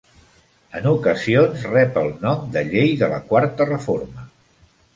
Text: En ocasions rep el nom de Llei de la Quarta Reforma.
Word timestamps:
En 0.79 0.87
ocasions 0.91 1.65
rep 1.75 2.01
el 2.03 2.09
nom 2.25 2.49
de 2.57 2.65
Llei 2.73 2.91
de 3.05 3.13
la 3.15 3.23
Quarta 3.29 3.71
Reforma. 3.71 4.29